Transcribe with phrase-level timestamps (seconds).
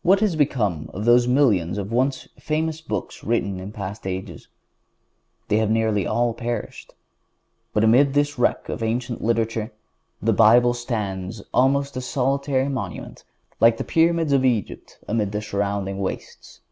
[0.00, 4.48] What has become of those millions of once famous books written in past ages?
[5.48, 6.94] They have nearly all perished.
[7.74, 9.70] But amid this wreck of ancient literature,
[10.22, 13.24] the Bible stands almost a solitary monument
[13.60, 16.62] like the Pyramids of Egypt amid the surrounding wastes.